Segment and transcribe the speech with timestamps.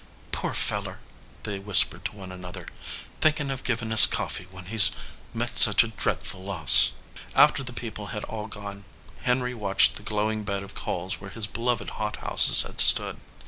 [0.31, 0.99] "Poor feller!"
[1.43, 2.65] they whispered to one another,
[3.19, 4.89] "thinkin of givin us coffee when he s
[5.31, 6.93] met such a dreadful loss!"
[7.35, 8.83] After the people had all gone,
[9.21, 13.19] Henry watched the glowing bed of coals where his beloved hot houses had stood.